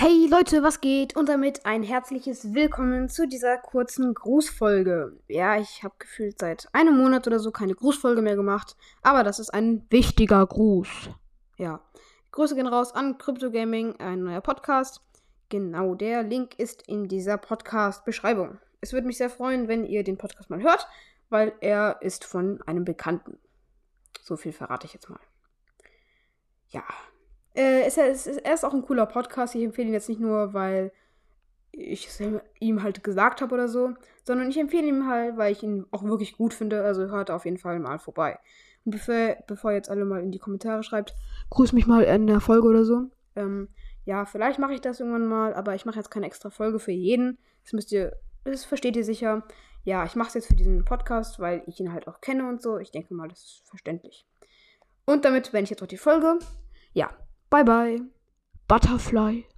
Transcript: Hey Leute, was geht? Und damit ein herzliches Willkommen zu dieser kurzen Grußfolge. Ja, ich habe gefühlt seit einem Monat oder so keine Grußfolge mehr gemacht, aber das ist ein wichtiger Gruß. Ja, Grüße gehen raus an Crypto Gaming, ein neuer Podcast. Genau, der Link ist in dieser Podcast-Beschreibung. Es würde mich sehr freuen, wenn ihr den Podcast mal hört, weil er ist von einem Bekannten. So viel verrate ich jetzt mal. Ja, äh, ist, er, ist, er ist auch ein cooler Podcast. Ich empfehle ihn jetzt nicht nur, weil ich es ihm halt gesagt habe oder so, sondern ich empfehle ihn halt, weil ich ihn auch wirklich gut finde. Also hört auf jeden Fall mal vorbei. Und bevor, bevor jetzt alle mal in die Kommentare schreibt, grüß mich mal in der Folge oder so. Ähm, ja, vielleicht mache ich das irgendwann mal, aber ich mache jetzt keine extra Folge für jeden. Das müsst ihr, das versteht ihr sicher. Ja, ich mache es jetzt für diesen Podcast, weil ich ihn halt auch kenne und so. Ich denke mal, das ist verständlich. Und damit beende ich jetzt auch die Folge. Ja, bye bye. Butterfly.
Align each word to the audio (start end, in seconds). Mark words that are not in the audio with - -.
Hey 0.00 0.28
Leute, 0.30 0.62
was 0.62 0.80
geht? 0.80 1.16
Und 1.16 1.28
damit 1.28 1.66
ein 1.66 1.82
herzliches 1.82 2.54
Willkommen 2.54 3.08
zu 3.08 3.26
dieser 3.26 3.58
kurzen 3.58 4.14
Grußfolge. 4.14 5.18
Ja, 5.26 5.58
ich 5.58 5.82
habe 5.82 5.96
gefühlt 5.98 6.38
seit 6.38 6.68
einem 6.72 6.96
Monat 6.96 7.26
oder 7.26 7.40
so 7.40 7.50
keine 7.50 7.74
Grußfolge 7.74 8.22
mehr 8.22 8.36
gemacht, 8.36 8.76
aber 9.02 9.24
das 9.24 9.40
ist 9.40 9.50
ein 9.50 9.84
wichtiger 9.90 10.46
Gruß. 10.46 11.10
Ja, 11.56 11.80
Grüße 12.30 12.54
gehen 12.54 12.68
raus 12.68 12.94
an 12.94 13.18
Crypto 13.18 13.50
Gaming, 13.50 13.96
ein 13.96 14.22
neuer 14.22 14.40
Podcast. 14.40 15.00
Genau, 15.48 15.96
der 15.96 16.22
Link 16.22 16.56
ist 16.60 16.86
in 16.86 17.08
dieser 17.08 17.36
Podcast-Beschreibung. 17.36 18.58
Es 18.80 18.92
würde 18.92 19.08
mich 19.08 19.18
sehr 19.18 19.30
freuen, 19.30 19.66
wenn 19.66 19.84
ihr 19.84 20.04
den 20.04 20.16
Podcast 20.16 20.48
mal 20.48 20.62
hört, 20.62 20.86
weil 21.28 21.54
er 21.60 22.00
ist 22.02 22.24
von 22.24 22.62
einem 22.66 22.84
Bekannten. 22.84 23.40
So 24.22 24.36
viel 24.36 24.52
verrate 24.52 24.86
ich 24.86 24.94
jetzt 24.94 25.10
mal. 25.10 25.18
Ja, 26.68 26.84
äh, 27.58 27.86
ist, 27.86 27.98
er, 27.98 28.08
ist, 28.08 28.26
er 28.26 28.54
ist 28.54 28.64
auch 28.64 28.72
ein 28.72 28.82
cooler 28.82 29.06
Podcast. 29.06 29.54
Ich 29.54 29.64
empfehle 29.64 29.88
ihn 29.88 29.94
jetzt 29.94 30.08
nicht 30.08 30.20
nur, 30.20 30.54
weil 30.54 30.92
ich 31.72 32.06
es 32.06 32.22
ihm 32.60 32.82
halt 32.82 33.02
gesagt 33.04 33.40
habe 33.40 33.54
oder 33.54 33.68
so, 33.68 33.94
sondern 34.24 34.48
ich 34.48 34.58
empfehle 34.58 34.86
ihn 34.86 35.08
halt, 35.08 35.36
weil 35.36 35.52
ich 35.52 35.62
ihn 35.62 35.84
auch 35.90 36.04
wirklich 36.04 36.36
gut 36.36 36.54
finde. 36.54 36.82
Also 36.82 37.08
hört 37.08 37.30
auf 37.30 37.44
jeden 37.44 37.58
Fall 37.58 37.78
mal 37.80 37.98
vorbei. 37.98 38.38
Und 38.84 38.92
bevor, 38.92 39.36
bevor 39.46 39.72
jetzt 39.72 39.90
alle 39.90 40.04
mal 40.04 40.22
in 40.22 40.30
die 40.30 40.38
Kommentare 40.38 40.82
schreibt, 40.82 41.14
grüß 41.50 41.72
mich 41.72 41.86
mal 41.86 42.04
in 42.04 42.26
der 42.26 42.40
Folge 42.40 42.68
oder 42.68 42.84
so. 42.84 43.10
Ähm, 43.34 43.68
ja, 44.04 44.24
vielleicht 44.24 44.58
mache 44.58 44.74
ich 44.74 44.80
das 44.80 45.00
irgendwann 45.00 45.26
mal, 45.26 45.52
aber 45.52 45.74
ich 45.74 45.84
mache 45.84 45.98
jetzt 45.98 46.10
keine 46.10 46.26
extra 46.26 46.50
Folge 46.50 46.78
für 46.78 46.92
jeden. 46.92 47.38
Das 47.64 47.72
müsst 47.72 47.92
ihr, 47.92 48.16
das 48.44 48.64
versteht 48.64 48.96
ihr 48.96 49.04
sicher. 49.04 49.42
Ja, 49.84 50.04
ich 50.04 50.16
mache 50.16 50.28
es 50.28 50.34
jetzt 50.34 50.46
für 50.46 50.56
diesen 50.56 50.84
Podcast, 50.84 51.40
weil 51.40 51.62
ich 51.66 51.80
ihn 51.80 51.92
halt 51.92 52.06
auch 52.06 52.20
kenne 52.20 52.48
und 52.48 52.62
so. 52.62 52.78
Ich 52.78 52.92
denke 52.92 53.14
mal, 53.14 53.28
das 53.28 53.40
ist 53.40 53.62
verständlich. 53.68 54.26
Und 55.04 55.24
damit 55.24 55.52
beende 55.52 55.64
ich 55.64 55.70
jetzt 55.70 55.82
auch 55.82 55.86
die 55.86 55.96
Folge. 55.96 56.38
Ja, 56.92 57.10
bye 57.50 57.62
bye. 57.62 57.98
Butterfly. 58.68 59.48